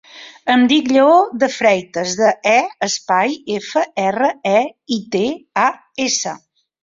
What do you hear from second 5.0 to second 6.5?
te, a, essa.